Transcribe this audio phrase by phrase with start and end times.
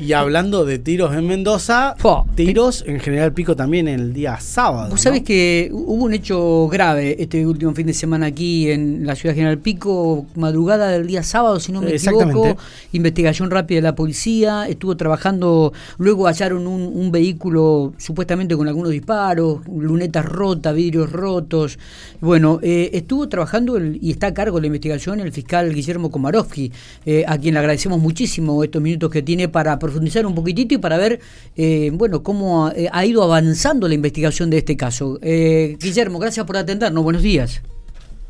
[0.00, 2.24] Y hablando de tiros en Mendoza, Fua.
[2.34, 4.84] tiros en General Pico también el día sábado.
[4.88, 4.96] Vos ¿no?
[4.96, 9.34] sabés que hubo un hecho grave este último fin de semana aquí en la ciudad
[9.34, 12.56] de General Pico, madrugada del día sábado, si no me equivoco.
[12.92, 18.92] Investigación rápida de la policía, estuvo trabajando, luego hallaron un, un vehículo supuestamente con algunos
[18.92, 21.78] disparos, lunetas rotas, vidrios rotos.
[22.22, 26.10] Bueno, eh, estuvo trabajando el- y está a cargo de la investigación el fiscal Guillermo
[26.10, 26.72] Komarovsky,
[27.04, 30.78] eh, a quien le agradecemos muchísimo estos minutos que tiene para profundizar un poquitito y
[30.78, 31.20] para ver,
[31.56, 35.18] eh, bueno, cómo ha, eh, ha ido avanzando la investigación de este caso.
[35.20, 37.02] Eh, Guillermo, gracias por atendernos.
[37.02, 37.60] Buenos días.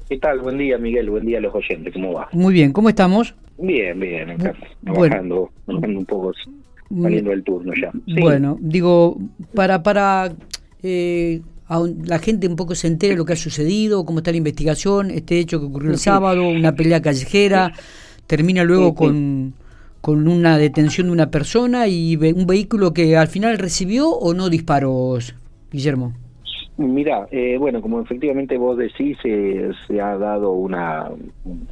[0.09, 0.41] ¿Qué tal?
[0.41, 1.11] Buen día, Miguel.
[1.11, 1.93] Buen día a los oyentes.
[1.93, 2.29] ¿Cómo va?
[2.33, 3.35] Muy bien, ¿cómo estamos?
[3.59, 4.31] Bien, bien.
[4.31, 4.95] Acá, Bueno.
[5.05, 6.33] trabajando, trabajando un poco,
[7.03, 7.93] saliendo del turno ya.
[8.07, 8.21] Sí.
[8.21, 9.19] Bueno, digo,
[9.55, 10.33] para, para
[10.83, 14.19] eh, a un- la gente un poco se entere de lo que ha sucedido, cómo
[14.21, 17.73] está la investigación, este hecho que ocurrió el sábado, una pelea callejera,
[18.27, 18.97] termina luego Sí, sí.
[18.97, 19.55] con,
[20.01, 24.35] con una detención de una persona y ve- un vehículo que al final recibió o
[24.35, 25.35] no disparos,
[25.71, 26.13] Guillermo.
[26.79, 31.11] Mira, eh, bueno, como efectivamente vos decís, eh, se ha dado una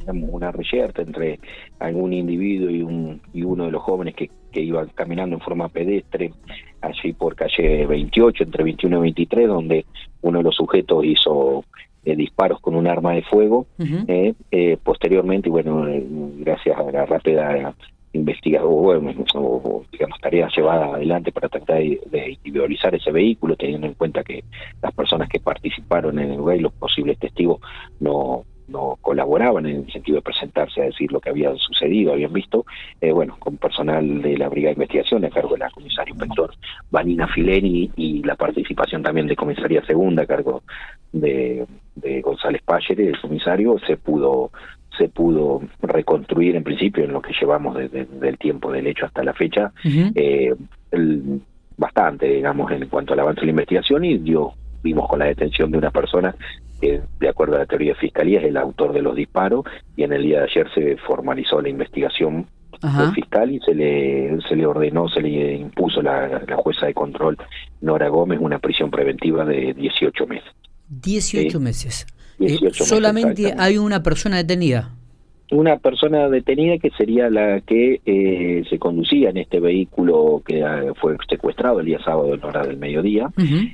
[0.05, 1.39] una reyerta entre
[1.79, 5.67] algún individuo y un y uno de los jóvenes que, que iban caminando en forma
[5.69, 6.31] pedestre
[6.81, 9.85] allí por calle 28, entre 21 y 23, donde
[10.21, 11.65] uno de los sujetos hizo
[12.05, 13.65] eh, disparos con un arma de fuego.
[13.79, 13.95] Ujú.
[14.07, 15.85] Eh, eh, posteriormente, y bueno,
[16.37, 17.73] gracias a la rápida
[18.13, 18.69] investigación,
[19.35, 24.23] o, digamos, tareas llevadas adelante para tratar de, de individualizar ese vehículo, teniendo en cuenta
[24.23, 24.43] que
[24.81, 27.59] las personas que participaron en el lugar los posibles testigos
[27.99, 32.33] no no colaboraban en el sentido de presentarse a decir lo que había sucedido, habían
[32.33, 32.65] visto,
[33.01, 36.53] eh, bueno, con personal de la Brigada de Investigación a cargo de la comisaria inspector
[36.91, 40.63] Vanina Fileni y la participación también de comisaría segunda a cargo
[41.11, 41.65] de,
[41.95, 44.51] de González Payer, el comisario, se pudo
[44.99, 49.23] se pudo reconstruir en principio en lo que llevamos desde del tiempo del hecho hasta
[49.23, 50.53] la fecha eh,
[50.91, 51.41] el-
[51.77, 54.51] bastante digamos en cuanto al avance de la investigación y dio
[54.83, 56.35] vimos con la detención de una persona
[56.81, 59.63] que de acuerdo a la teoría de fiscalía es el autor de los disparos
[59.95, 62.45] y en el día de ayer se formalizó la investigación
[62.81, 63.03] Ajá.
[63.03, 66.93] del fiscal y se le se le ordenó se le impuso la, la jueza de
[66.93, 67.37] control
[67.81, 70.51] Nora Gómez una prisión preventiva de 18 meses
[70.89, 71.63] 18 Sí.
[71.63, 72.07] meses.
[72.39, 74.95] Eh, 18 meses, solamente hay una persona detenida.
[75.51, 80.93] Una persona detenida que sería la que eh, se conducía en este vehículo que eh,
[80.99, 83.29] fue secuestrado el día sábado en hora del mediodía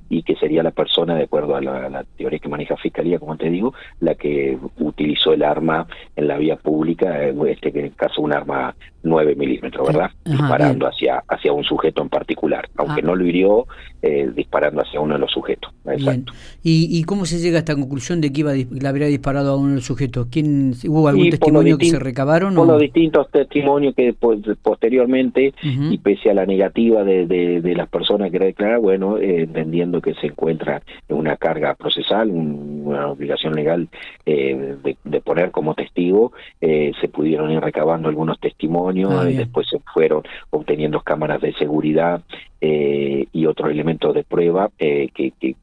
[0.09, 3.35] y que sería la persona, de acuerdo a la, la teoría que maneja Fiscalía, como
[3.37, 7.85] te digo, la que utilizó el arma en la vía pública, eh, este que en
[7.85, 10.05] el caso un arma 9 milímetros, ¿verdad?
[10.05, 10.91] Ajá, disparando bien.
[10.91, 13.05] hacia, hacia un sujeto en particular, aunque Ah.
[13.05, 13.67] no lo hirió,
[14.01, 15.71] eh, disparando hacia uno de los sujetos.
[15.83, 15.99] Bien.
[15.99, 16.33] Exacto.
[16.63, 19.57] ¿Y, ¿Y cómo se llega a esta conclusión de que iba le habría disparado a
[19.57, 20.27] uno de los sujetos?
[20.31, 22.55] ¿Quién, ¿Hubo algún Y por los testimonio que se recabaron?
[22.55, 25.91] Por o- los distintos testimonios que po- posteriormente Ujú.
[25.93, 30.01] y pese a la negativa de, de, de las personas que declarar, bueno, eh, entendiendo
[30.01, 33.87] que se encuentra en una carga procesal, un- una obligación legal
[34.25, 36.31] eh, de, de poner como testigo,
[36.61, 41.53] eh, se pudieron ir recabando algunos testimonios, Ah, y después se fueron obteniendo cámaras de
[41.53, 42.21] seguridad
[42.61, 45.55] eh, y otros elementos de prueba eh, que, que,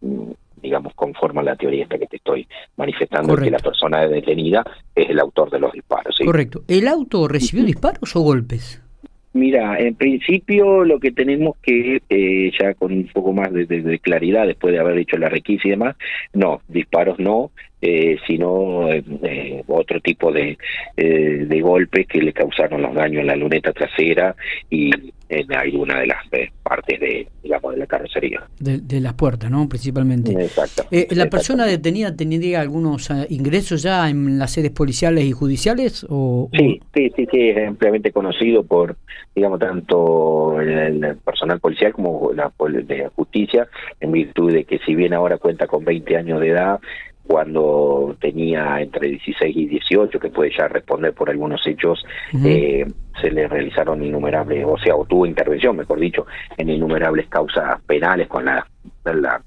[0.62, 2.46] digamos, conforman la teoría esta que te estoy
[2.76, 4.64] manifestando, que la persona detenida
[4.94, 6.14] es el autor de los disparos.
[6.16, 6.24] ¿sí?
[6.24, 6.62] Correcto.
[6.68, 8.80] ¿El auto recibió disparos o golpes?
[9.34, 13.80] Mira, en principio lo que tenemos que, eh, ya con un poco más de, de-
[13.80, 15.96] de claridad, después de haber hecho la requisa y demás,
[16.34, 17.50] no, disparos no,
[17.80, 20.58] eh, sino eh, eh, otro tipo de,
[20.98, 24.36] eh, de golpes que le causaron los daños en la luneta trasera
[24.68, 24.90] y
[25.32, 28.42] en alguna de las eh, partes de, digamos, de la carrocería.
[28.58, 29.68] De, de las puertas, ¿no?
[29.68, 30.32] Principalmente.
[30.32, 30.84] Exacto.
[30.90, 36.06] Eh, ¿La persona detenida tendría algunos eh, ingresos ya en las sedes policiales y judiciales?
[36.08, 38.96] O, Sí, sí, sí, sí, es ampliamente conocido por,
[39.34, 43.68] digamos, tanto el, el personal policial como la de justicia,
[44.00, 46.80] en virtud de que si bien ahora cuenta con 20 años de edad,
[47.32, 52.04] cuando tenía entre 16 y 18, que puede ya responder por algunos hechos,
[52.44, 52.84] eh,
[53.18, 56.26] se le realizaron innumerables, o sea, o tuvo intervención, mejor dicho,
[56.58, 58.66] en innumerables causas penales con la,
[59.04, 59.40] la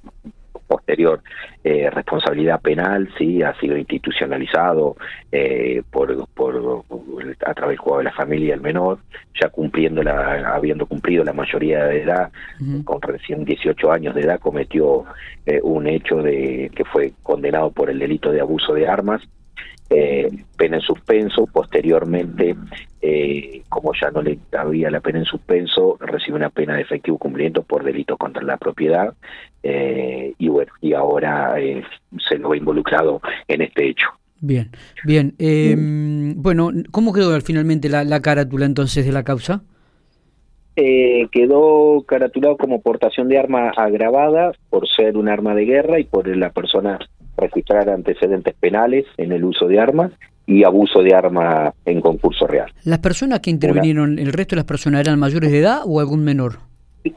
[0.86, 1.22] posterior
[1.64, 4.96] eh, responsabilidad penal, sí, ha sido institucionalizado
[5.32, 6.84] eh, por, por
[7.44, 9.00] a través del juego de la familia del menor,
[9.42, 12.32] ya cumpliendo la, habiendo cumplido la mayoría de edad,
[12.84, 15.06] con recién 18 años de edad cometió
[15.48, 19.22] eh, un hecho de que fue condenado por el delito de abuso de armas.
[19.90, 20.30] Eh,
[20.66, 22.56] pena en suspenso posteriormente
[23.02, 27.20] eh, como ya no le había la pena en suspenso recibe una pena de efectivo
[27.20, 29.14] cumplimiento por delito contra la propiedad
[29.62, 31.84] eh, y bueno y ahora eh,
[32.28, 34.08] se lo ha involucrado en este hecho
[34.42, 34.70] Bien,
[35.06, 35.34] bien.
[35.40, 35.76] Eh,
[36.36, 39.64] Bueno, ¿cómo quedó finalmente la, la carátula entonces de la causa?
[40.76, 46.04] Eh, quedó caratulado como portación de arma agravada por ser un arma de guerra y
[46.04, 47.00] por la persona
[47.38, 50.12] registrar antecedentes penales en el uso de armas
[50.48, 52.72] y abuso de arma en concurso real.
[52.84, 56.24] ¿Las personas que intervinieron, el resto de las personas eran mayores de edad o algún
[56.24, 56.60] menor?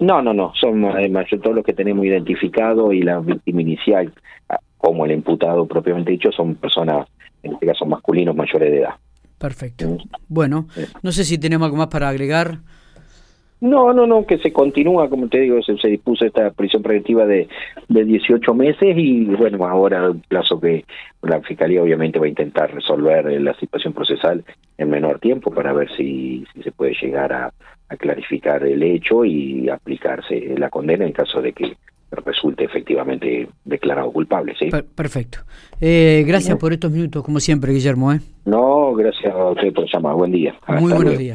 [0.00, 4.12] No, no, no, son además todos los que tenemos identificado y la víctima inicial,
[4.48, 7.08] ah, como el imputado propiamente dicho, son personas,
[7.42, 8.94] en este caso masculinos mayores de edad.
[9.38, 9.96] Perfecto.
[10.28, 10.66] Bueno,
[11.02, 12.58] no sé si tenemos algo más para agregar.
[13.60, 17.26] No, no, no, que se continúa, como te digo, se, se dispuso esta prisión preventiva
[17.26, 17.48] de,
[17.88, 20.84] de 18 meses y bueno, ahora un plazo que
[21.22, 24.44] la Fiscalía obviamente va a intentar resolver la situación procesal
[24.76, 27.52] en menor tiempo para ver si, si se puede llegar a,
[27.88, 31.76] a clarificar el hecho y aplicarse la condena en caso de que
[32.10, 34.54] resulte efectivamente declarado culpable.
[34.58, 34.70] ¿sí?
[34.94, 35.40] perfecto.
[35.80, 38.12] Eh, gracias por estos minutos, como siempre, Guillermo.
[38.12, 38.20] ¿eh?
[38.44, 40.14] No, gracias a usted por llamar.
[40.14, 40.54] Buen día.
[40.68, 41.26] Muy buenos días.